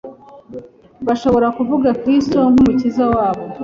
Bashobora 1.07 1.47
kuvuga 1.57 1.89
Kristo 2.01 2.39
nk’Umukiza 2.51 3.03
wabo; 3.13 3.43